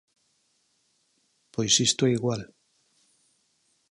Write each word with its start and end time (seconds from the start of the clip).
Pois 1.53 1.73
isto 1.87 2.01
é 2.05 2.11
igual. 2.17 2.41